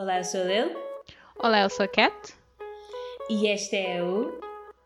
[0.00, 0.76] Olá, eu sou a Lil
[1.40, 2.32] Olá, eu sou a Cat.
[3.28, 4.38] e este é o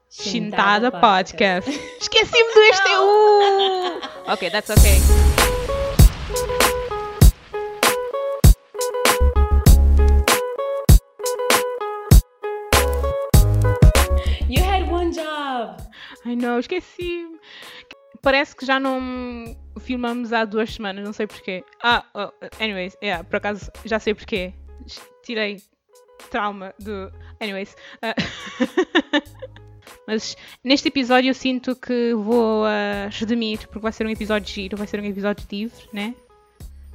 [0.08, 1.70] Chintada Podcast.
[2.00, 4.32] Esqueci-me do este é o.
[4.32, 4.96] Ok, that's okay.
[14.48, 15.76] You had one job!
[16.24, 17.38] Ai não, esqueci-me.
[18.22, 19.44] Parece que já não
[19.78, 21.62] filmamos há duas semanas, não sei porquê.
[21.82, 24.54] Ah, oh, anyways, yeah, por acaso já sei porquê.
[25.24, 25.60] Tirei
[26.30, 27.12] trauma do.
[27.40, 27.76] Anyways.
[28.02, 28.14] ah,
[30.06, 34.76] Mas neste episódio eu sinto que vou ah, redimir, porque vai ser um episódio giro,
[34.76, 36.14] vai ser um episódio livre, né?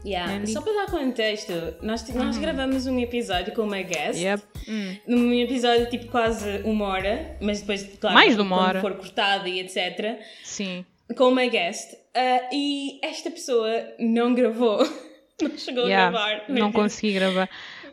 [0.05, 0.32] Yeah.
[0.34, 0.52] Andy?
[0.54, 1.52] Só para dar contexto,
[1.82, 4.20] nós, nós gravamos um episódio com uma guest.
[4.20, 4.44] Yep.
[4.68, 4.98] Hum.
[5.08, 8.82] Num episódio tipo quase uma hora, mas depois, claro, Mais de uma hora.
[8.82, 10.20] for cortado e etc.
[10.44, 10.85] Sim.
[11.16, 11.96] Com uma guest.
[12.16, 14.80] Ah, e esta pessoa não gravou.
[15.40, 16.46] Não chegou Yeah, a gravar.
[16.49, 17.48] Não consegui gravar.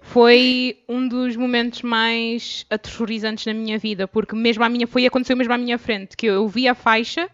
[0.04, 5.36] Foi um dos momentos mais aterrorizantes na minha vida, porque mesmo à minha, foi aconteceu
[5.36, 7.28] mesmo à minha frente, que eu vi a faixa,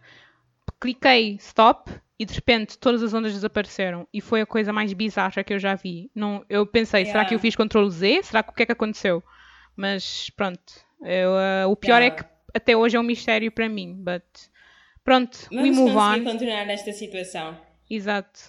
[0.81, 4.07] cliquei stop e de repente todas as ondas desapareceram.
[4.15, 6.11] E foi a coisa mais bizarra que eu já vi.
[6.15, 7.43] Não, eu pensei, será que eu Yeah.
[7.43, 8.23] fiz Ctrl Z?
[8.23, 9.23] Será que o que é que aconteceu?
[9.77, 10.73] Mas pronto,
[11.03, 12.23] eu, ah, o pior é Yeah.
[12.23, 14.23] que até hoje é um mistério para mim, but
[15.05, 16.33] pronto, we Vamos move conseguir on.
[16.33, 17.59] continuar nesta situação.
[17.91, 18.41] Exato.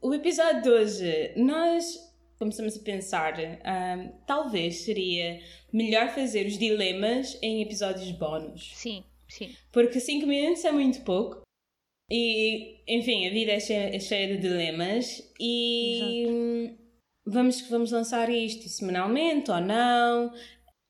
[0.00, 2.11] O episódio de hoje, nós
[2.42, 5.40] começamos a pensar, ahm, talvez seria
[5.72, 8.72] melhor fazer os dilemas em episódios bónus.
[8.74, 9.54] Sim, sim.
[9.70, 11.42] Porque 5 minutos é muito pouco.
[12.10, 15.22] E, enfim, a vida é cheia, é cheia de dilemas.
[15.38, 16.76] E hum,
[17.24, 20.32] vamos, vamos lançar isto semanalmente ou não,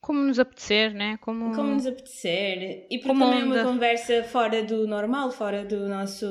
[0.02, 1.16] Como nos apetecer, né?
[1.20, 2.86] Como, como nos apetecer.
[2.90, 3.64] E porque Como também é uma onda.
[3.64, 6.26] conversa fora do normal, fora do nosso,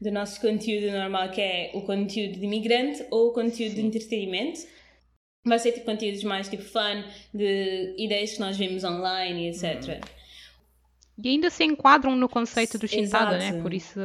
[0.00, 4.60] do nosso conteúdo normal, que é o conteúdo de imigrante ou o conteúdo de entretenimento.
[5.46, 10.02] Vai ser tipo conteúdos mais tipo fun, de ideias que nós vemos online e etc.
[11.22, 13.54] E ainda se enquadram no conceito do Shintada, Exato.
[13.58, 13.62] né?
[13.62, 14.00] Por isso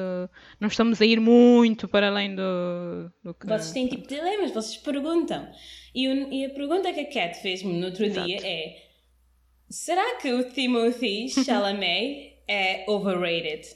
[0.59, 3.47] não estamos a ir muito para além do, do que.
[3.47, 5.49] Vocês têm tipo dilemas, vocês perguntam.
[5.95, 8.27] E, o- e a pergunta que a Cat fez-me no outro Exato.
[8.27, 8.88] dia é:
[9.69, 13.67] será que o Timothy Chalamet é overrated?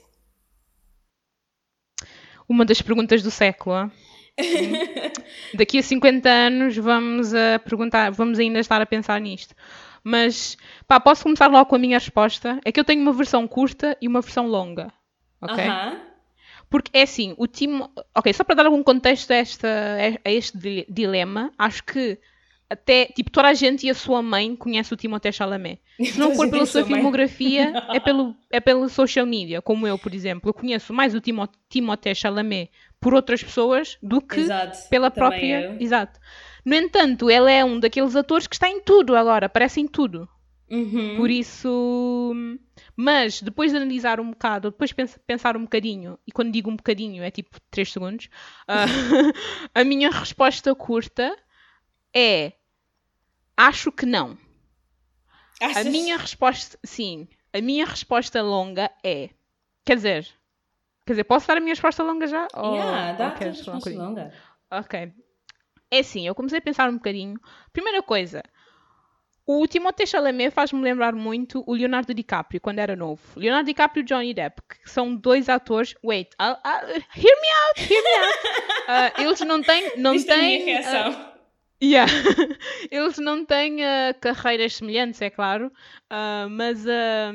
[2.47, 3.91] Uma das perguntas do século.
[5.53, 9.55] Daqui a 50 anos vamos a perguntar, vamos ainda estar a pensar nisto.
[10.03, 12.59] Mas, pá, posso começar logo com a minha resposta?
[12.65, 14.91] É que eu tenho uma versão curta e uma versão longa.
[15.41, 15.63] Ok?
[15.63, 16.01] Aham.
[16.69, 17.91] Porque é assim, o Timo.
[18.15, 19.67] Ok, só para dar algum contexto a, esta,
[20.25, 22.19] a este di- dilema, acho que
[22.73, 25.79] até, tipo, toda a gente e a sua mãe conhece o Timothée Chalamet.
[26.03, 26.93] Se não for pela sua mãe.
[26.93, 30.49] filmografia, é pelo, é pelo social media, como eu, por exemplo.
[30.49, 32.69] Eu conheço mais o Timo, Timothée Chalamet
[32.99, 34.77] por outras pessoas do que Exato.
[34.89, 35.61] pela Também própria.
[35.71, 35.77] eu.
[35.79, 36.19] Exato.
[36.65, 40.27] No entanto, ele é um daqueles atores que está em tudo agora, aparece em tudo.
[40.71, 41.17] Uhum.
[41.17, 42.33] Por isso.
[42.95, 46.69] Mas depois de analisar um bocado, depois de pens- pensar um bocadinho, e quando digo
[46.71, 48.29] um bocadinho é tipo 3 segundos,
[48.67, 48.85] ah,
[49.75, 51.35] a minha resposta curta
[52.15, 52.53] é.
[53.57, 54.37] Acho que não.
[55.61, 56.77] A Achas- minha resposta.
[56.83, 57.27] Sim.
[57.53, 59.29] A minha resposta longa é.
[59.85, 60.27] Quer dizer.
[61.05, 62.47] Quer dizer, posso dar a minha resposta longa já?
[62.55, 64.01] Ou- Yeah, dá ou a um resposta bocadinho?
[64.03, 64.33] longa.
[64.71, 65.11] Ok.
[65.91, 67.39] É assim, eu comecei a pensar um bocadinho.
[67.71, 68.41] Primeira coisa,
[69.45, 73.21] o Timothée Chalamet faz-me lembrar muito o Leonardo DiCaprio quando era novo.
[73.35, 75.93] Leonardo DiCaprio e Johnny Depp, que são dois atores.
[76.03, 78.39] Wait, I'll- I'll- hear me out, hear me out.
[78.87, 80.77] Ah, eles não têm, não Viste a minha têm.
[80.77, 81.32] ah, reação?
[81.81, 82.07] Yeah.
[82.91, 85.71] Eles não têm ah, carreiras semelhantes, é claro,
[86.09, 87.31] ah, mas ah,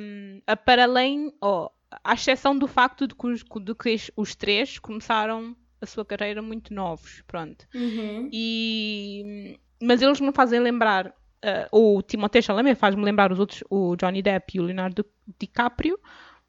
[0.46, 1.68] a para além, oh,
[2.02, 6.40] à exceção do facto de que, os, de que os- três começaram a sua carreira
[6.42, 7.66] muito novos, pronto.
[7.74, 8.28] Uhum.
[8.32, 13.96] E, mas eles me fazem lembrar, ah, o Timothée Chalamet faz-me lembrar os outros, o
[13.96, 15.04] Johnny Depp e o Leonardo
[15.38, 15.98] DiCaprio,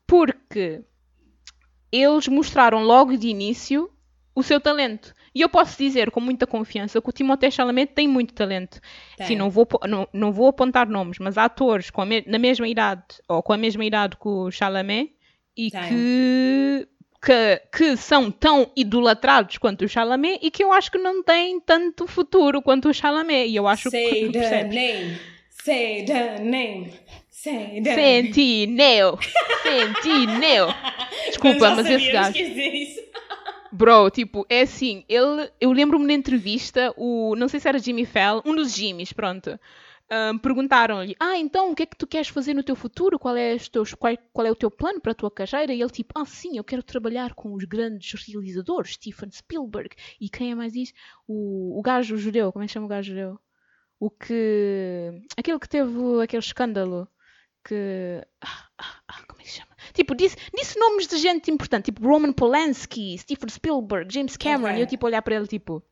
[0.08, 0.84] porque
[1.92, 3.90] eles mostraram logo de início
[4.36, 5.14] o seu talento.
[5.34, 8.80] E eu posso dizer com muita confiança que o Timothée Chalamet tem muito talento.
[9.18, 9.28] Tem.
[9.28, 12.68] Sim, não vou, não, não vou apontar nomes, mas há atores com me- na mesma
[12.68, 15.12] idade, ou com a mesma idade que o Chalamet,
[15.56, 15.82] e Tem.
[15.90, 16.88] que,
[17.22, 21.60] que, que são tão idolatrados quanto o Chalamet, e que eu acho que não têm
[21.60, 23.50] tanto futuro quanto o Chalamet.
[23.50, 24.76] E eu acho Say que the percebes?
[24.76, 25.18] name.
[25.64, 26.94] Say the name.
[27.30, 29.18] Say the Sentinel!
[29.64, 30.68] Sentinel!
[31.28, 32.34] Desculpa, mas esse gajo.
[32.34, 33.00] dizer isso.
[33.72, 38.06] Bro, tipo, é assim, ele, eu lembro-me na entrevista, o, não sei se era Jimmy
[38.06, 39.60] Fallon, um dos Jimmys, pronto,
[40.10, 43.20] ahm, perguntaram-lhe, ah, então, o que é que tu queres fazer no teu futuro?
[43.20, 45.74] Qual é, teus, qual, qual é o teu plano para a tua carreira?
[45.74, 50.30] E ele tipo, ah, sim, eu quero trabalhar com os grandes realizadores, Steven Spielberg, e
[50.30, 50.94] quem é mais isso?
[51.28, 53.40] O, o gajo judeu, como é que chama o gajo judeu?
[54.00, 55.22] o que.
[55.38, 57.08] aquele que teve aquele escândalo
[57.64, 58.26] que.
[58.42, 59.69] Ah, ah, ah, como é que chama?
[59.94, 64.78] Tipo, disse, disse nomes de gente importante, tipo Roman Polanski, Steven Spielberg, James Cameron, Ok.
[64.78, 65.84] e eu tipo olhar para ele tipo.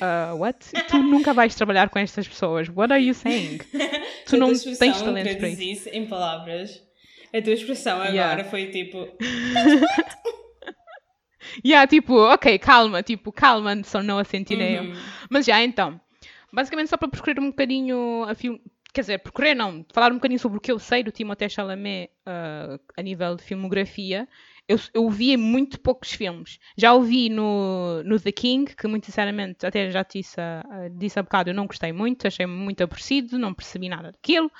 [0.00, 0.58] "Ah, what?
[0.88, 2.68] Tu nunca vais trabalhar com estas pessoas.
[2.68, 3.58] What are you saying?
[4.26, 6.82] Tu não tens talento para traduz isso em palavras.
[7.34, 8.44] A tua expressão agora Yeah.
[8.44, 9.06] foi tipo.
[11.64, 14.78] Yeah, tipo, ok, calma, tipo, calma, só não a sentinei.
[14.78, 14.94] Uhum.
[15.30, 16.00] Mas já, então,
[16.52, 18.60] basicamente só para percorrer um bocadinho a filme,
[18.94, 22.10] quer dizer, percorrer não, falar um bocadinho sobre o que eu sei do Timothée Chalamet
[22.24, 24.26] ah, a nível de filmografia,
[24.66, 26.58] eu, eu vi em muito poucos filmes.
[26.76, 30.88] Já o vi no, no The King, que muito sinceramente, até já disse, a- a-
[30.88, 34.50] disse há bocado, eu não gostei muito, achei muito aborrecido, não percebi nada daquilo.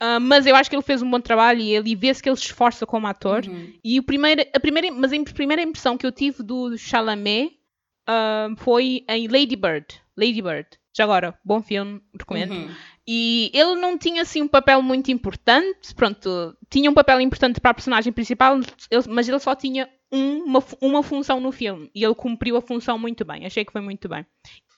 [0.00, 2.36] Ah, mas eu acho que ele fez um bom trabalho e ele vê-se que ele
[2.36, 3.44] se esforça como ator.
[3.46, 3.72] Uhum.
[3.82, 7.58] E o primeiro, a primeira, mas a primeira impressão que eu tive do Chalamet
[8.06, 9.86] ah, foi em Lady Bird.
[10.16, 10.68] Lady Bird.
[10.96, 12.52] Já agora, bom filme, recomendo.
[12.54, 12.70] Uhum.
[13.08, 17.70] E ele não tinha assim um papel muito importante, pronto, tinha um papel importante para
[17.70, 18.56] a personagem principal,
[18.90, 22.60] ele- mas ele só tinha um- uma, uma função no filme e ele cumpriu a
[22.62, 24.26] função muito bem, achei que foi muito bem.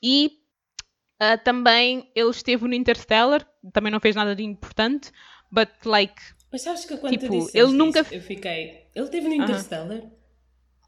[0.03, 0.33] E
[1.21, 5.11] ah, também ele esteve no Interstellar, também não fez nada de importante,
[5.51, 6.21] but like,
[6.53, 8.87] Mas sabes que quando Tipo, tu disseste ele nunca- isso, eu fiquei.
[8.95, 9.35] Ele teve no.
[9.35, 10.03] Interstellar?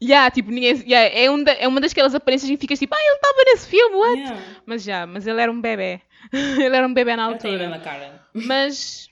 [0.03, 2.93] Yeah, tipo, ninguém, yeah, é, um da- é uma daquelas aparências em que ficas tipo,
[2.95, 4.17] ah, ele estava nesse filme, what?
[4.19, 4.41] Yeah.
[4.65, 6.01] Mas já, mas ele era um bebê,
[6.33, 7.57] ele era um bebê na Ele altura.
[7.57, 8.25] mesma cara.
[8.33, 9.09] Mas.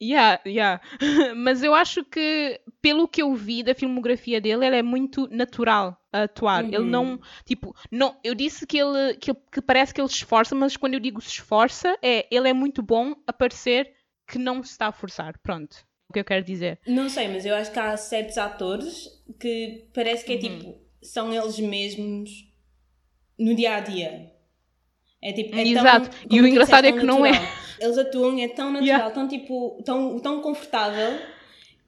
[0.00, 0.80] Yeah, yeah.
[1.34, 6.00] Mas eu acho que, pelo que eu vi da filmografia dele, ele é muito natural
[6.12, 6.62] a atuar.
[6.64, 6.84] Ele Uhum.
[6.84, 7.20] não.
[7.44, 9.14] Tipo, não, eu disse que ele.
[9.16, 12.28] Que, ele- que parece que ele se esforça, mas quando eu digo se esforça, é
[12.30, 13.92] ele é muito bom a parecer
[14.24, 15.36] que não se está a forçar.
[15.42, 15.76] Pronto.
[16.08, 16.78] O que eu quero dizer.
[16.86, 19.08] Não sei, mas eu acho que há certos atores
[19.38, 20.40] que parece que é Uhum.
[20.40, 22.30] tipo, são eles mesmos
[23.38, 24.32] no dia a dia.
[25.20, 26.08] É tipo, é Exato.
[26.08, 27.32] Tão, E o engraçado disseste, é que tão não é.
[27.32, 27.52] natural.
[27.80, 29.10] Eles atuam, é tão natural, Yeah.
[29.10, 31.18] tão tipo, tão, tão confortável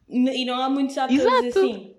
[0.08, 1.46] e não há muitos atores Exato.
[1.58, 1.94] assim.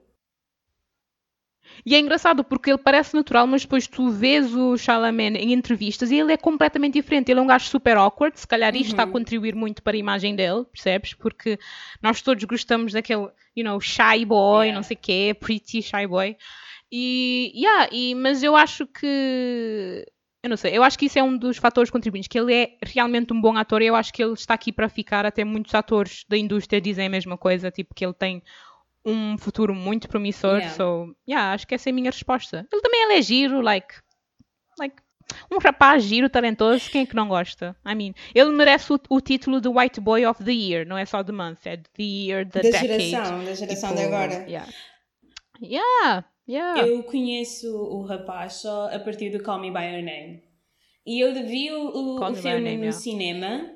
[1.86, 6.12] E é engraçado porque ele parece natural, mas depois tu vês o Chalamet em entrevistas
[6.12, 7.32] e ele é completamente diferente.
[7.32, 9.12] Ele é um gajo super awkward, se calhar isto está a Uhum.
[9.12, 11.14] contribuir muito para a imagem dele, percebes?
[11.14, 11.58] Porque
[12.02, 14.76] nós todos gostamos daquele, you know, shy boy, Yeah.
[14.76, 16.36] não sei o quê, pretty shy boy.
[16.92, 20.06] E, yeah, e, mas eu acho que.
[20.44, 22.76] Eu não sei, eu acho que isso é um dos fatores contribuintes, que ele é
[22.84, 25.24] realmente um bom ator e eu acho que ele está aqui para ficar.
[25.24, 28.42] Até muitos atores da indústria dizem a mesma coisa, tipo que ele tem
[29.06, 30.58] um futuro muito promissor.
[30.58, 30.76] Yeah.
[30.76, 32.68] So, yeah, acho que essa é a minha resposta.
[32.72, 33.96] Ele também ele é giro, like,
[34.78, 34.96] like
[35.50, 37.76] um rapaz giro, talentoso, quem é que não gosta?
[37.86, 41.06] I mean, ele merece o, o título de White Boy of the Year, não é
[41.06, 43.10] só the month, é the year, the Da decade.
[43.10, 44.34] geração, da geração Tipo, de agora.
[44.50, 44.68] Yeah,
[45.62, 46.26] yeah.
[46.48, 46.86] yeah.
[46.88, 50.44] Eu conheço o rapaz só a partir do Call Me By Your Name.
[51.06, 52.92] E eu vi o, o- o filme no yeah.
[52.92, 53.70] cinema.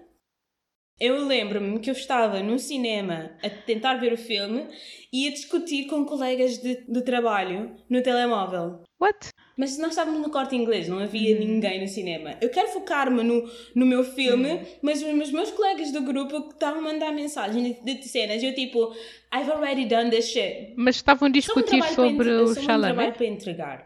[0.99, 4.65] Eu lembro-me que eu estava no cinema a tentar ver o filme
[5.11, 8.81] e a discutir com colegas de, de trabalho no telemóvel.
[8.99, 9.27] What?
[9.57, 11.45] Mas nós estávamos no corte inglês, não havia Uhum.
[11.45, 12.37] ninguém no cinema.
[12.41, 14.65] Eu quero focar-me no, no meu filme, Uhum.
[14.81, 18.41] mas os meus, colegas do grupo que estavam a mandar mensagens de, de cenas.
[18.41, 18.93] Eu tipo,
[19.33, 20.73] I've already done this shit.
[20.77, 23.17] Mas estavam a um discutir para sobre o só um trabalho Chalamet?
[23.17, 23.85] para entregar.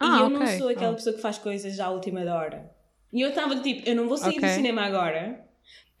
[0.00, 0.56] Ah, e eu não ok.
[0.58, 0.94] sou aquela Ah.
[0.94, 2.70] pessoa que faz coisas à última hora.
[3.12, 4.48] E eu estava tipo, eu não vou sair do Ok.
[4.50, 5.47] cinema agora.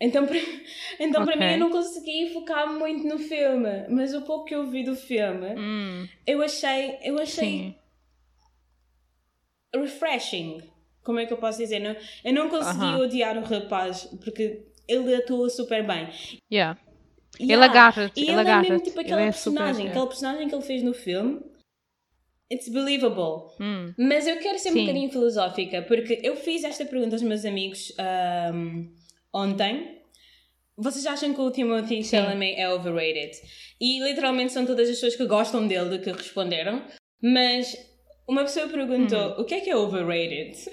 [0.00, 0.36] Então, para,
[1.00, 1.46] então para Ok.
[1.46, 3.86] mim, eu não consegui focar muito no filme.
[3.88, 7.74] Mas o pouco que eu vi do filme, Hum, eu achei, eu achei sim.
[9.74, 10.62] refreshing.
[11.02, 11.78] Como é que eu posso dizer?
[11.80, 12.98] Não, eu não consegui Aham.
[13.00, 16.08] odiar o rapaz porque ele atua super bem.
[16.50, 16.78] Yeah.
[17.38, 17.64] Ele Yeah.
[17.72, 19.90] agarra-te, E ele ele, é mesmo tipo Ele aquela é super, personagem, é.
[19.90, 21.40] aquela personagem que ele fez no filme.
[22.50, 23.52] It's believable.
[23.60, 24.80] Hum, Mas eu quero ser um Sim.
[24.86, 28.86] bocadinho filosófica, porque eu fiz esta pergunta aos meus amigos ahm,
[29.38, 29.98] ontem.
[30.76, 32.04] Vocês acham que o Timothy.
[32.04, 33.32] Chalamet é overrated?
[33.80, 36.84] E literalmente são todas as pessoas que gostam dele que responderam.
[37.22, 37.76] Mas
[38.28, 39.40] uma pessoa perguntou: Hum.
[39.40, 40.54] o que é que é overrated?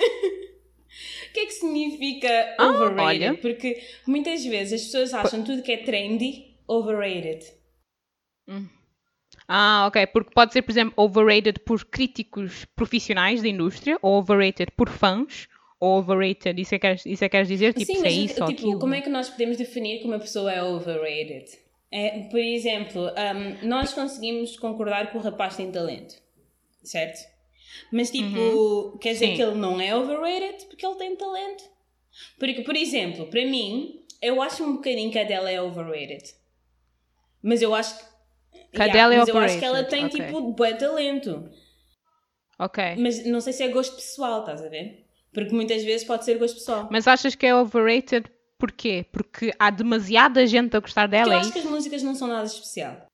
[1.30, 3.02] o que é que significa Ah, overrated?
[3.30, 3.38] olha.
[3.38, 7.44] Porque muitas vezes as pessoas acham tudo que é trendy overrated.
[9.48, 10.08] Ah, ok.
[10.08, 15.48] Porque pode ser, por exemplo, overrated por críticos profissionais da indústria, ou overrated por fãs,
[15.86, 17.74] ou overrated, isso é que queres, isso é que queres dizer?
[17.74, 18.80] Tipo, Sim, é mas isso ou tipo, aquilo.
[18.80, 21.46] como é que nós podemos definir que uma pessoa é overrated?
[21.92, 26.16] É, por exemplo, um, nós conseguimos concordar que o rapaz tem talento,
[26.84, 27.20] certo?
[27.92, 29.32] Mas tipo, quer dizer Uhum.
[29.32, 29.36] Sim.
[29.36, 31.64] que ele não é overrated porque ele tem talento.
[32.40, 36.24] Porque, por exemplo, para mim, eu acho um bocadinho que a Adele é overrated.
[37.44, 38.06] Mas eu acho que.
[38.74, 40.20] Que a Adele é mas eu acho que ela tem ok.
[40.22, 41.50] tipo bom talento.
[42.58, 42.96] Ok.
[42.98, 45.05] Mas não sei se é gosto pessoal, estás a ver?
[45.36, 46.88] Porque muitas vezes pode ser gosto pessoal.
[46.90, 48.26] Mas achas que é overrated
[48.58, 49.06] porquê?
[49.12, 52.16] Porque há demasiada gente a gostar dela, Porque eu é acho que as músicas não
[52.16, 53.06] são nada especial.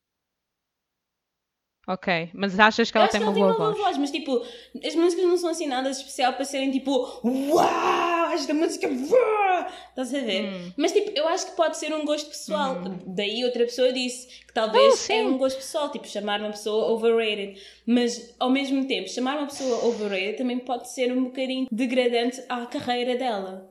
[1.93, 3.75] Ok, mas achas que ela tem que uma boa tem uma voz?
[3.75, 4.41] boa voz, mas tipo,
[4.85, 9.67] as músicas não são assim nada especial para serem tipo, uau, esta música, uau!
[9.89, 10.45] Estás a ver?
[10.45, 10.71] Hum.
[10.77, 12.77] Mas tipo, eu acho que pode ser um gosto pessoal.
[13.05, 15.13] Daí outra pessoa disse que talvez sim.
[15.13, 17.61] é um gosto pessoal, tipo, chamar uma pessoa overrated.
[17.85, 22.65] Mas ao mesmo tempo, chamar uma pessoa overrated também pode ser um bocadinho degradante à
[22.67, 23.69] carreira dela.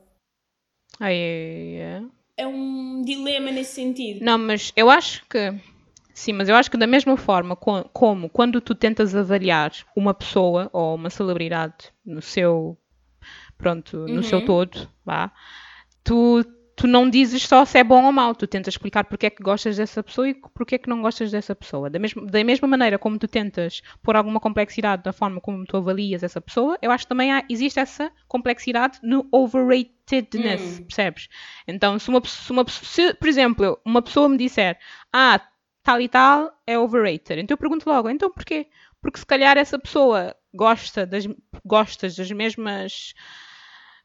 [0.99, 2.05] Ai, ai, ai.
[2.37, 4.23] É um dilema nesse sentido.
[4.23, 5.55] Não, mas eu acho que.
[6.23, 10.13] Sim, mas eu acho que da mesma forma co- como quando tu tentas avaliar uma
[10.13, 12.77] pessoa ou uma celebridade no seu.
[13.59, 14.45] Pronto, no seu Uhum.
[14.45, 15.33] todo, vá.
[16.05, 16.45] Tu,
[16.77, 19.43] tu não dizes só se é bom ou mau, tu tentas explicar porque é que
[19.43, 21.91] gostas dessa pessoa e porque é que não gostas dessa pessoa.
[21.91, 25.77] Da mesma, da mesma maneira como tu tentas pôr alguma complexidade na forma como tu
[25.77, 30.85] avalias essa pessoa, eu acho que também há- existe essa complexidade no overratedness, Hum.
[30.87, 31.29] percebes?
[31.69, 34.79] Então, se uma, se uma se, por exemplo, uma pessoa me disser,
[35.13, 35.41] ah,
[35.91, 38.69] tal e tal é overrated, então eu pergunto logo, então porquê?
[39.01, 41.25] Porque se calhar essa pessoa gosta das,
[41.65, 43.15] gostas das mesmas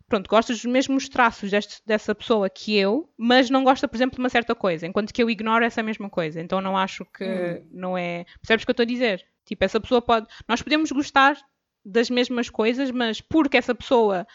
[0.07, 4.15] pronto, gostas dos mesmos traços deste- dessa pessoa que eu, mas não gosta, por exemplo,
[4.15, 6.39] de uma certa coisa, enquanto que eu ignoro essa mesma coisa.
[6.41, 7.67] Então não acho que Hum.
[7.71, 8.25] não é.
[8.39, 9.25] Percebes o que eu estou a dizer?
[9.45, 10.27] Tipo, essa pessoa pode.
[10.47, 11.35] Nós podemos gostar
[11.83, 14.25] das mesmas coisas, mas porque essa pessoa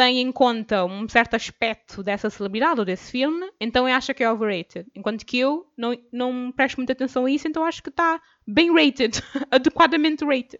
[0.00, 4.24] tem em conta um certo aspecto dessa celebridade ou desse filme, então eu acho que
[4.24, 4.86] é overrated.
[4.94, 8.72] Enquanto que eu não, não presto muita atenção a isso, então acho que está bem
[8.72, 10.58] rated, adequadamente rated.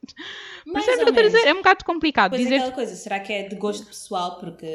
[0.70, 1.47] Percebes o que dizer?
[1.47, 2.56] É um bocado complicado Depois dizer.
[2.56, 4.38] aquela coisa, será que é de gosto pessoal?
[4.38, 4.66] Porque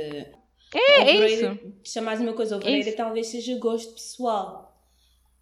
[0.74, 1.60] É, é isso.
[1.84, 2.98] Chamares uma coisa overrated isso.
[2.98, 4.74] talvez seja gosto pessoal.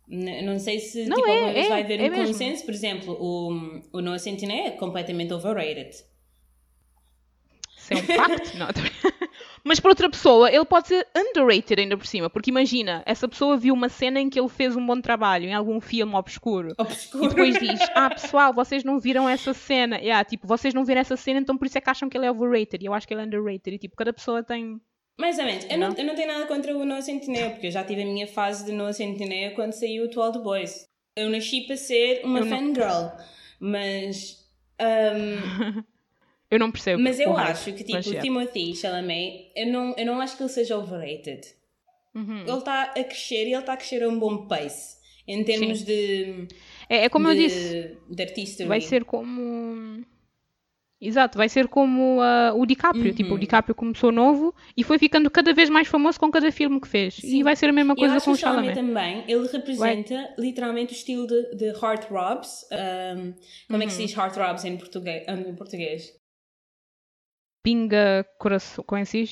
[0.05, 2.27] Não sei se Não, tipo, é, alguma vez é, vai haver é um mesmo.
[2.27, 2.65] consenso.
[2.65, 5.91] Por exemplo, o, o Noah Centineo é completamente overrated.
[7.77, 8.57] Isso é um facto?
[8.57, 8.81] não, tô-
[9.65, 13.55] Mas para outra pessoa, ele pode ser underrated ainda por cima, porque imagina, essa pessoa
[13.55, 16.73] viu uma cena em que ele fez um bom trabalho em algum filme obscuro.
[16.77, 17.23] Obscuro.
[17.25, 19.97] E depois diz, ah pessoal, vocês não viram essa cena.
[19.99, 22.25] Yeah, tipo, vocês não viram essa cena, então por isso é que acham que ele
[22.25, 22.83] é overrated.
[22.83, 23.75] E eu acho que ele é underrated.
[23.75, 24.81] E tipo, cada pessoa tem...
[25.17, 25.65] Mais ou menos.
[25.69, 25.95] Eu não, Não?
[25.97, 28.65] eu não tenho nada contra o Noah Centineo, porque eu já tive a minha fase
[28.65, 30.87] de Noah Centineo quando saiu o To All The Boys.
[31.15, 33.11] Eu nasci para ser uma Eu não- fangirl,
[33.59, 34.39] mas...
[34.79, 35.83] ahm,
[36.53, 37.01] Eu não percebo.
[37.01, 38.21] mas eu acho que, tipo, o.
[38.21, 41.41] Timothy Chalamet, eu não, eu não acho que ele seja overrated.
[42.13, 42.41] Uhum.
[42.41, 44.97] Ele está a crescer e ele está a crescer a um bom pace.
[45.27, 46.47] Em termos de,
[46.89, 48.65] É, é como eu de, disse, de artista.
[48.67, 50.03] vai ser como...
[51.01, 53.07] Exato, vai ser como ah, o DiCaprio.
[53.07, 53.13] Uhum.
[53.13, 56.79] Tipo, o DiCaprio começou novo e foi ficando cada vez mais famoso com cada filme
[56.79, 57.15] que fez.
[57.15, 57.39] Sim.
[57.39, 60.93] E vai ser a mesma Eu coisa com o o Chalamet também, ele representa literalmente
[60.93, 62.65] o estilo de, de Heartthrobs.
[62.71, 63.33] Um,
[63.69, 64.05] como é que se Uhum.
[64.05, 65.25] diz Heartthrobs em português?
[65.27, 66.22] em português?
[67.63, 68.83] Pinga coração.
[68.85, 69.05] Como é?
[69.05, 69.23] Pinga,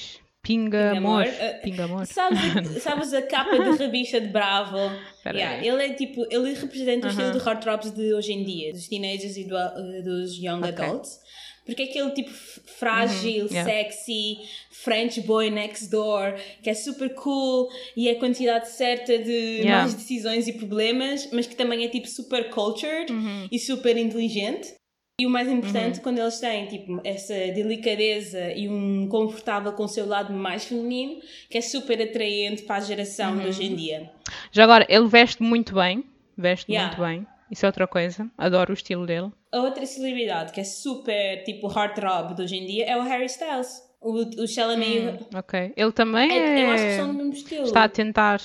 [0.41, 1.21] Pinga amor.
[1.21, 1.27] amor.
[1.27, 2.05] Eh, Pinga amor.
[2.07, 2.39] Sabes,
[2.81, 4.77] sabes a capa de rebicha de Bravo?
[5.25, 8.88] Yeah, ele é tipo, ele representa o estilo de Heartthrobs de hoje em dia, dos
[8.88, 10.69] teenagers e do- eh, dos young Ok.
[10.83, 11.19] adults.
[11.63, 13.69] Porque é aquele tipo frágil, Uhum, yeah.
[13.69, 14.38] sexy,
[14.71, 16.33] French boy next door,
[16.63, 19.88] que é super cool e é a quantidade certa de Yeah.
[19.93, 23.47] decisões e problemas, mas que também é tipo super cultured Uhum.
[23.51, 24.73] e super inteligente.
[25.20, 29.88] E o mais importante, quando eles têm tipo, essa delicadeza e um confortável com o
[29.88, 34.10] seu lado mais feminino, que é super atraente para a geração de hoje em dia.
[34.51, 36.03] Já agora, ele veste muito bem.
[36.36, 36.88] Veste Yeah.
[36.98, 37.27] muito bem.
[37.51, 38.27] Isso é outra coisa.
[38.38, 39.30] Adoro o estilo dele.
[39.51, 43.25] A outra celebridade que é super tipo heartthrob de hoje em dia é o Harry
[43.25, 43.84] Styles.
[44.00, 45.20] O, o Chalamet.
[45.36, 45.74] Ok.
[45.75, 46.65] Ele também é, é...
[46.65, 47.63] eu acho que são do mesmo estilo.
[47.65, 48.39] está a tentar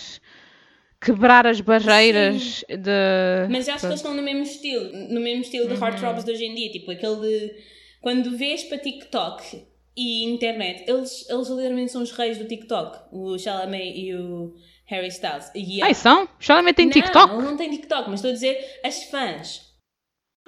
[1.01, 3.49] quebrar as barreiras de...
[3.51, 5.81] Mas eu acho que eles estão no mesmo estilo, no mesmo estilo de Uhum.
[5.81, 7.55] heartthrobs de hoje em dia, tipo aquele de
[8.01, 9.65] quando vês para TikTok
[9.97, 14.55] e internet, eles, eles literalmente são os reis do TikTok, o Chalamet e o
[14.87, 15.51] Harry Styles.
[15.55, 16.29] E, Ai, são?
[16.39, 17.33] Chalamet tem não, TikTok?
[17.35, 19.67] ele não tem TikTok, mas estou a dizer as fãs.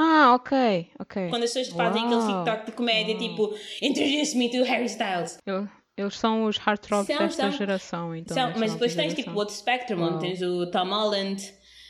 [0.01, 0.91] Ah, ok.
[1.01, 1.29] Ok.
[1.29, 2.45] Quando as pessoas fazem aquele Uau.
[2.45, 3.53] TikTok de comédia, tipo,
[3.83, 5.39] introduce me to Harry Styles.
[5.45, 7.51] Eu- Eles são os heartthrobs São, desta são.
[7.51, 8.35] geração, então.
[8.35, 11.43] São- mas depois tens tipo o outro spectrum, onde tens o Tom Holland.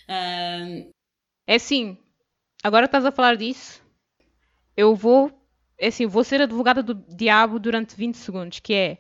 [0.09, 0.91] ahm,
[1.47, 1.99] É assim,
[2.65, 3.83] agora estás a falar disso,
[4.77, 5.31] eu vou,
[5.79, 8.99] é assim, vou ser advogada do diabo durante 20 segundos, que é,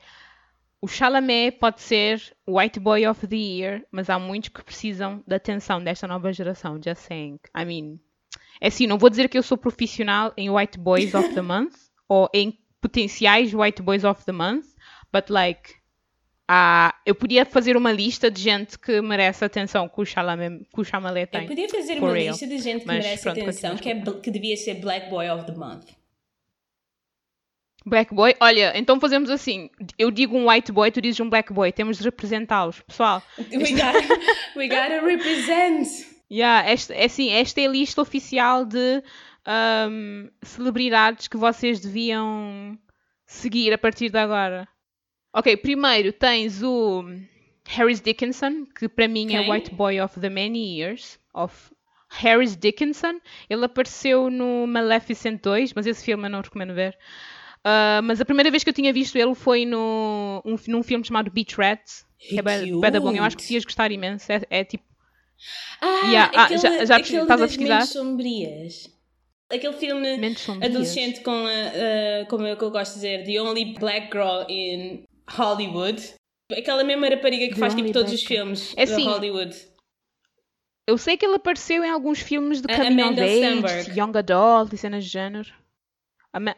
[0.80, 5.22] o Chalamet pode ser o White Boy of the Year, mas há muitos que precisam
[5.26, 7.38] da atenção desta nova geração, just saying.
[7.56, 7.98] I mean,
[8.60, 11.74] é assim, não vou dizer que eu sou profissional em White Boys of the Month,
[12.08, 14.66] ou em potenciais White Boys of the Month,
[15.12, 15.74] but like,
[16.48, 20.80] ah, eu podia fazer uma lista de gente que merece atenção que o Chalamet, que
[20.80, 21.46] o Chalamet eu tem.
[21.46, 22.32] podia fazer uma real.
[22.32, 25.28] lista de gente que Mas merece pronto, atenção, que, é, que devia ser Black Boy
[25.28, 25.98] of the Month.
[27.86, 28.34] Black boy?
[28.40, 29.70] Olha, então fazemos assim.
[29.98, 31.72] Eu digo um white boy, tu dizes um black boy.
[31.72, 32.80] Temos de representá-los.
[32.82, 34.20] Pessoal, We gotta,
[34.56, 35.86] we gotta represent.
[36.30, 39.02] yeah, esta, é assim, esta é a lista oficial de
[39.46, 42.78] ahm, celebridades que vocês deviam
[43.24, 44.68] seguir a partir de agora.
[45.32, 47.04] Ok, primeiro tens o
[47.66, 49.50] Harris Dickinson, que para mim é Quem?
[49.52, 51.18] White Boy of the Many Years.
[51.34, 51.54] Of
[52.10, 53.20] Harris Dickinson.
[53.48, 56.96] Ele apareceu no Maleficent 2, mas esse filme eu não recomendo ver.
[57.62, 61.04] Ah, mas a primeira vez que eu tinha visto ele foi no, um, num filme
[61.04, 63.12] chamado Beach Rats, que é bem bué da bom.
[63.14, 63.54] Eu acho que Cute.
[63.54, 64.30] ias gostar imenso.
[64.32, 64.84] É, é tipo.
[65.80, 67.86] Ah, Yeah, ah, aquele, já- já aquele estás a pesquisar?
[67.86, 68.90] sombrias.
[69.50, 70.08] Aquele filme
[70.62, 74.44] adolescente com, a, a- como é que eu gosto de dizer, The Only Black Girl
[74.48, 76.14] in Hollywood.
[76.50, 79.54] Aquela mesma rapariga que The faz tipo todos os filmes É de assim, Hollywood.
[80.86, 83.90] Eu sei que ele apareceu em alguns filmes de Coming of Amanda Age.
[83.90, 85.52] Young Adult e cenas de género.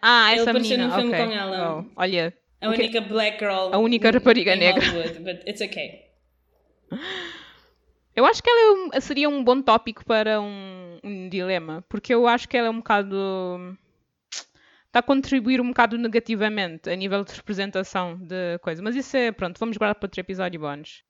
[0.00, 1.26] Ah, Ele essa apareceu menina, num filme ok.
[1.26, 1.78] com ela.
[1.80, 2.78] Oh, olha, A Ok.
[2.78, 4.84] única black girl A única rapariga negra.
[4.84, 6.02] Hollywood, but it's okay.
[8.14, 12.26] eu acho que ela é seria um bom tópico para um, um dilema, porque eu
[12.28, 13.76] acho que ela é um bocado...
[14.90, 18.82] Está a contribuir um bocado negativamente a nível de representação de coisa.
[18.82, 21.04] Mas isso é, pronto, vamos guardar para outro episódio bónus.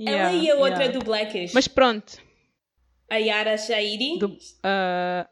[0.00, 0.98] ela Yeah, e a outra yeah.
[0.98, 1.52] do Blackish.
[1.52, 2.18] Mas pronto,
[3.10, 4.18] A Yara Shahidi.
[4.18, 5.28] Do, uh,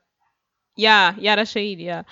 [0.79, 2.07] yeah, Yara Shahid, yeah.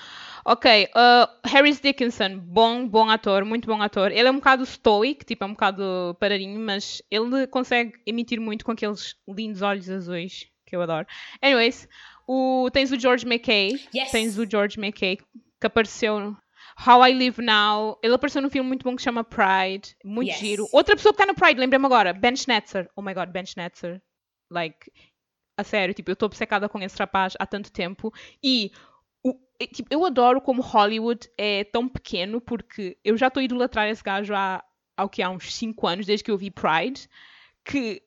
[0.44, 4.10] Ok, uh, Harris Dickinson, bom, bom ator, muito bom ator.
[4.10, 8.64] Ele é um bocado stoic, tipo, é um bocado paradinho, mas ele consegue emitir muito
[8.64, 11.06] com aqueles lindos olhos azuis, que eu adoro.
[11.40, 11.88] Anyways,
[12.26, 14.10] o, tens o George McKay, Yes!
[14.10, 15.18] tens o George McKay,
[15.62, 16.36] que apareceu
[16.86, 17.98] How I Live Now.
[18.02, 20.38] Ele apareceu num filme muito bom que chama Pride, muito Yes.
[20.38, 20.66] giro.
[20.72, 22.88] Outra pessoa que está no Pride, lembrei-me agora, Ben Schnetzer.
[22.96, 24.02] Oh my god, Ben Schnetzer.
[24.50, 24.90] Like,
[25.56, 28.70] a sério, tipo, eu estou obcecada com esse rapaz há tanto tempo e
[29.24, 29.38] o-
[29.72, 34.02] tipo, eu adoro como Hollywood é tão pequeno porque eu já estou a idolatrar esse
[34.02, 34.62] gajo há,
[34.96, 37.08] ao que há uns 5 anos, desde que eu vi Pride,
[37.64, 38.02] que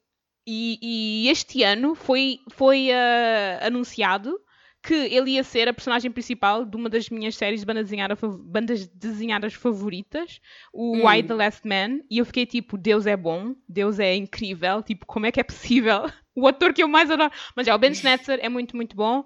[0.48, 4.40] e, e este ano foi, foi ah, anunciado
[4.86, 8.88] que ele ia ser a personagem principal de uma das minhas séries de desenhada bandas
[8.88, 10.40] desenhadas favoritas,
[10.72, 11.08] o Hum.
[11.08, 15.06] Why the Last Man, e eu fiquei tipo, Deus é bom, Deus é incrível, tipo,
[15.06, 16.04] como é que é possível?
[16.38, 17.32] O ator que eu mais adoro.
[17.56, 19.24] Mas é, o Ben Schnetzer é muito, muito bom,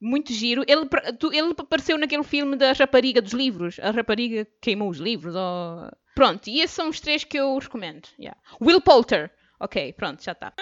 [0.00, 0.64] muito giro.
[0.68, 0.88] Ele,
[1.36, 5.90] ele apareceu naquele filme da rapariga dos livros, a rapariga que queimou os livros, ou...
[6.14, 8.08] Pronto, e esses são os três que eu recomendo.
[8.20, 8.38] yeah.
[8.60, 9.32] Will Poulter.
[9.64, 10.52] Ok, pronto, já está.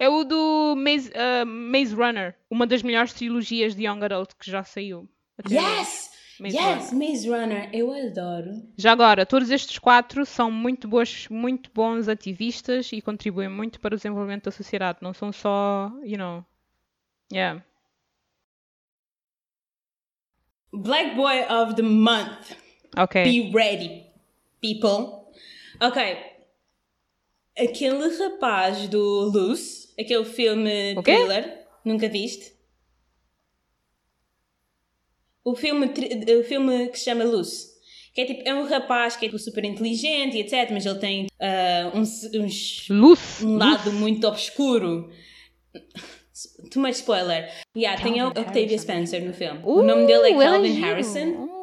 [0.00, 4.50] É o do Maze, ah, Maze Runner, uma das melhores trilogias de Young Adult que
[4.50, 5.06] já saiu.
[5.50, 6.10] Yes!
[6.40, 6.92] Maze yes!
[6.94, 7.68] Maze Runner.
[7.74, 8.52] Eu adoro.
[8.74, 13.92] Já agora, todos estes quatro são muito, boas, muito bons ativistas e contribuem muito para
[13.92, 15.00] o desenvolvimento da sociedade.
[15.02, 16.42] Não são só, you know.
[17.30, 17.62] Yeah.
[20.72, 22.56] Black Boy of the Month.
[22.96, 23.24] Ok.
[23.24, 24.06] Be ready,
[24.62, 25.28] people.
[25.82, 26.37] Ok.
[27.58, 31.16] Aquele rapaz do Loose, aquele filme O quê?
[31.16, 32.52] thriller, nunca viste?
[35.44, 37.68] O filme, o filme que se chama Loose.
[38.14, 40.98] Que é tipo, é um rapaz que é tipo, super inteligente e etc, mas ele
[40.98, 43.42] tem ah, uns, uns Luz.
[43.42, 43.58] um luz.
[43.58, 45.10] lado muito obscuro.
[46.70, 47.50] Too much spoiler.
[47.76, 48.78] Yeah, tem a Calvin Octavia Harrison.
[48.78, 49.60] Spencer no filme.
[49.64, 50.80] Uh, o nome dele é ele Calvin.
[50.80, 51.57] Harrison.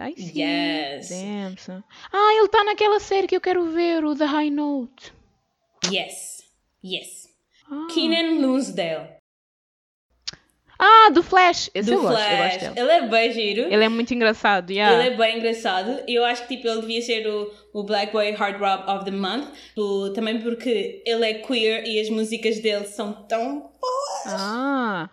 [0.00, 0.40] I see.
[0.40, 1.08] Yes.
[1.10, 1.82] Damn, son.
[2.12, 5.12] Ah, ele está naquela série que eu quero ver, o The High Note.
[5.90, 6.42] Yes.
[6.84, 7.28] Yes.
[7.70, 9.16] Ah, Keenan Lonsdale.
[10.78, 11.70] ah do Flash.
[11.74, 12.62] Esse Do eu gosto, eu Flash.
[12.62, 12.78] gosto.
[12.78, 13.60] Ele é bem giro.
[13.72, 14.96] Ele é muito engraçado, yeah.
[15.04, 16.02] Ele é bem engraçado.
[16.06, 19.10] Eu acho que tipo, ele devia ser o, o Black Boy Hard Rock of the
[19.10, 19.48] Month.
[19.76, 24.24] O- também porque ele é queer e as músicas dele são tão boas.
[24.26, 25.10] Ah,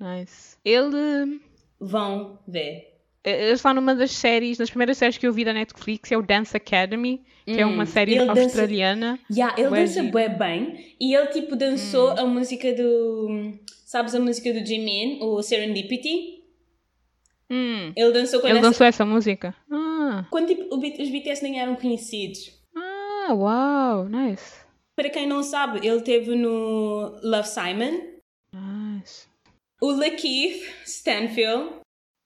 [0.00, 0.56] nice.
[0.64, 1.40] Ele...
[1.80, 2.97] Vão ver.
[3.28, 6.22] Ele está numa das séries, nas primeiras séries que eu vi da Netflix, é o
[6.22, 9.18] Dance Academy, que é uma série Ele dança- australiana.
[9.30, 13.54] Yeah, ele dança bué bem e ele tipo dançou a música do.
[13.86, 16.42] Sabes a música do Jimin, o Serendipity?
[17.50, 19.54] Hum, Ele dançou quando, ele essa- dançou essa música.
[19.72, 22.52] Ah, quando tipo, os BTS nem eram conhecidos.
[22.76, 24.58] ah, uau, nice.
[24.94, 28.00] Para quem não sabe, ele teve no Love Simon,
[28.52, 29.26] Nice.
[29.80, 31.76] o Lakeith Stanfield,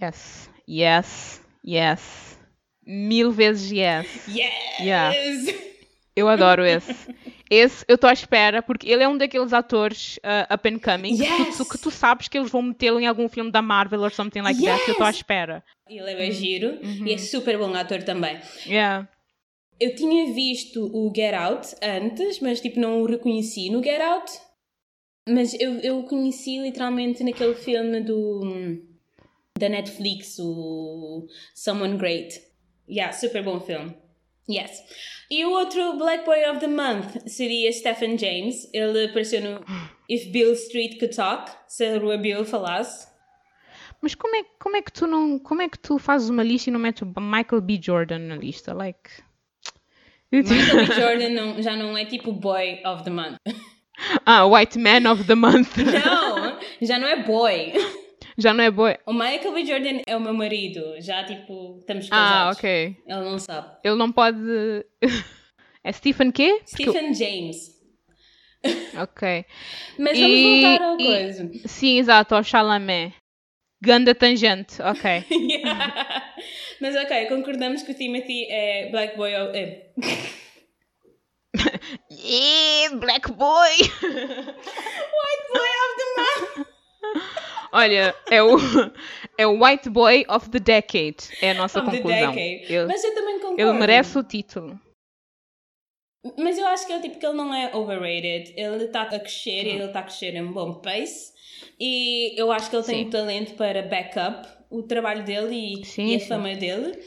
[0.00, 2.38] Yes, yes, yes.
[2.86, 4.26] Mil vezes yes.
[4.28, 4.80] yes!
[4.80, 5.14] Yeah.
[6.16, 6.94] Eu adoro esse.
[7.50, 11.16] Esse eu estou à espera, porque ele é um daqueles atores uh, up and coming
[11.16, 11.56] que, Yes!
[11.56, 14.40] tu, que tu sabes que eles vão metê-lo em algum filme da Marvel or something
[14.40, 14.82] like that.
[14.86, 15.16] Eu estou à Yes!
[15.16, 15.64] espera.
[15.88, 17.06] Ele é bem giro Uhum.
[17.06, 18.38] e é super bom ator também.
[18.66, 19.08] Yeah.
[19.80, 24.32] Eu tinha visto o Get Out antes, mas tipo não o reconheci no Get Out.
[25.28, 28.78] Mas eu, eu o conheci literalmente naquele filme do.
[29.58, 32.40] Da Netflix, o Someone Great.
[32.88, 33.94] Yeah, super bom filme.
[34.48, 34.82] Yes.
[35.30, 38.68] E o outro Black Boy of the Month seria Stephen James.
[38.72, 39.64] Ele apareceu no
[40.08, 43.06] If Bill Street Could Talk, se a Rua Bill falasse.
[44.00, 45.38] Mas como é, como é que tu não.
[45.38, 47.78] Como é que tu fazes uma lista e não metes o Michael B.
[47.82, 48.72] Jordan na lista?
[48.72, 49.10] Like.
[50.32, 50.94] Michael B.
[50.94, 53.38] Jordan não, já não é tipo Boy of the Month.
[54.24, 55.76] Ah, White Man of the Month.
[55.78, 57.72] Não, já não é boy.
[58.38, 58.96] Já não é boy.
[59.04, 59.66] O Michael B.
[59.66, 60.80] Jordan é o meu marido.
[61.00, 62.58] Já, tipo, estamos Ah, casados.
[62.58, 62.96] ok.
[63.06, 63.76] Ele não sabe.
[63.84, 64.38] Ele não pode.
[65.84, 66.60] É Stephen quê?
[66.68, 67.78] Porque Stephen James.
[69.00, 69.44] Ok.
[69.98, 70.40] Mas E- vamos
[70.76, 71.50] voltar ao e- coisa.
[71.66, 73.14] Sim, exato, ao Chalamet.
[73.80, 75.24] Ganda tangente, ok.
[75.30, 76.34] Yeah.
[76.80, 79.34] Mas ok, concordamos que o Timothy é Black Boy.
[79.36, 79.90] of- É.
[82.10, 83.70] Yeah, Black Boy!
[83.78, 86.66] White Boy of the Month.
[87.72, 88.56] Olha, é o,
[89.36, 91.16] é o White Boy of the Decade.
[91.40, 92.34] É a nossa Of conclusão.
[92.34, 93.60] Ele, Mas eu também concordo.
[93.60, 94.80] ele merece o título.
[96.36, 98.52] Mas eu acho que é tipo que ele não é overrated.
[98.56, 101.32] Ele está a crescer e ele está a crescer em um bom pace.
[101.78, 106.08] E eu acho que ele tem o talento para backup o trabalho dele e, Sim,
[106.08, 106.26] e a sim.
[106.26, 106.98] fama dele.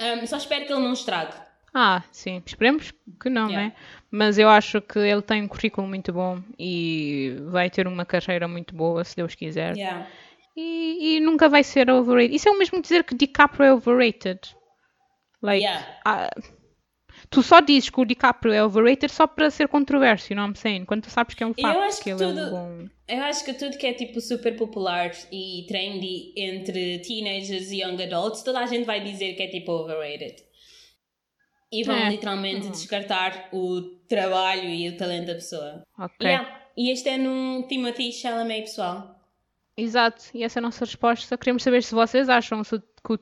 [0.00, 1.34] Um, só espero que ele não estrague.
[1.74, 2.42] Ah, sim.
[2.44, 3.68] Esperemos que não, Yeah.
[3.68, 3.76] né?
[4.10, 8.46] Mas eu acho que ele tem um currículo muito bom e vai ter uma carreira
[8.46, 9.74] muito boa, se Deus quiser.
[9.76, 10.06] Yeah.
[10.54, 12.34] E, e nunca vai ser overrated.
[12.36, 14.38] Isso é o mesmo que dizer que DiCaprio é overrated.
[15.40, 15.86] Like, Yeah.
[16.04, 16.30] ah,
[17.30, 20.84] tu só dizes que o DiCaprio é overrated só para ser controverso, não me saying,
[20.84, 22.46] quando tu sabes que é um E eu facto acho que que ele é tudo-
[22.46, 22.88] um bom.
[23.08, 28.00] Eu acho que tudo que é tipo super popular e trendy entre teenagers e young
[28.02, 30.36] adults, toda a gente vai dizer que é tipo overrated.
[31.72, 32.10] E vão É.
[32.10, 35.82] literalmente descartar o trabalho e o talento da pessoa.
[35.98, 36.26] Ok.
[36.26, 36.62] Yeah.
[36.76, 39.18] E este é no Timothy Chalamet, pessoal.
[39.76, 41.38] Exato, e essa é a nossa resposta.
[41.38, 43.18] Queremos saber se vocês acham se, que o,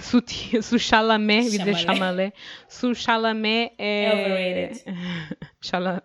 [0.00, 1.84] se, o, se o Chalamet, dizer Chalamet.
[1.98, 2.34] Chalamet,
[2.68, 4.04] se o Chalamet é.
[4.04, 4.84] É overrated.
[5.62, 6.02] Chala...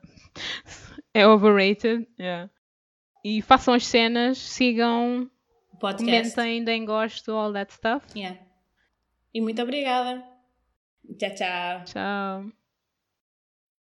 [1.14, 2.50] É overrated, yeah.
[3.26, 5.30] E façam as cenas, sigam,
[5.82, 6.34] Podcast.
[6.36, 8.06] comentem, deem gosto, all that stuff.
[8.16, 8.40] Yeah.
[9.34, 10.24] E muito obrigada.
[11.18, 11.86] Chao, chao.
[11.86, 12.52] Chao.